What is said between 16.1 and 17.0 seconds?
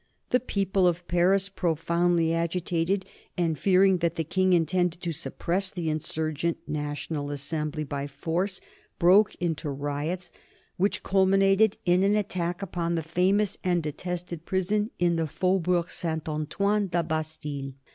Antoine,